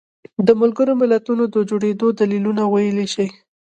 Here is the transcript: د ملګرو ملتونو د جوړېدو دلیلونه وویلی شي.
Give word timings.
د 0.47 0.49
ملګرو 0.61 0.93
ملتونو 1.01 1.43
د 1.49 1.55
جوړېدو 1.69 2.07
دلیلونه 2.19 2.61
وویلی 2.65 3.07
شي. 3.13 3.27